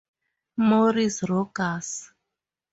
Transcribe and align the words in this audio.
Maurice 0.67 1.21
Rogers. 1.29 1.89